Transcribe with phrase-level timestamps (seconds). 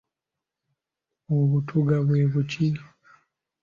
[1.37, 2.67] Obutugga bwe buki?